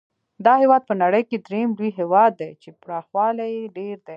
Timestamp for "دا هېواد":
0.45-0.83